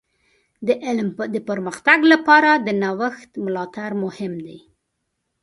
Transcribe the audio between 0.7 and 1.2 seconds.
علم